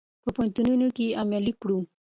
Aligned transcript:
په 0.23 0.29
پوهنتونونو 0.35 0.87
کې 0.95 1.03
یې 1.09 1.15
علمي 1.19 1.53
کړو. 1.61 1.79